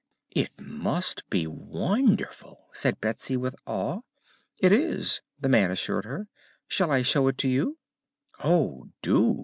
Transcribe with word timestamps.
"It 0.31 0.59
must 0.59 1.29
be 1.29 1.45
wonderful," 1.45 2.69
said 2.73 2.99
Betsy, 2.99 3.37
with 3.37 3.55
awe. 3.67 3.99
"It 4.57 4.71
is," 4.71 5.21
the 5.39 5.47
man 5.47 5.69
assured 5.69 6.05
her. 6.05 6.27
"Shall 6.67 6.89
I 6.91 7.03
show 7.03 7.27
it 7.27 7.37
to 7.37 7.47
you?" 7.47 7.77
"Oh, 8.43 8.89
do!" 9.03 9.39